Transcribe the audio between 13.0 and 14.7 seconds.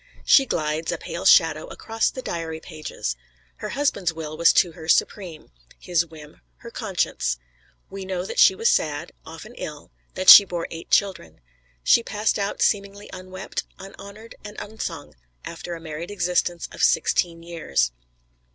unwept, unhonored and